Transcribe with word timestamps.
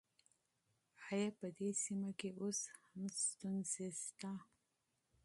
آيا 1.09 1.29
په 1.39 1.47
دې 1.57 1.69
سيمه 1.83 2.09
کې 2.19 2.29
اوس 2.41 2.59
هم 2.85 3.01
ستونزې 3.23 3.87
شته؟ 4.03 4.31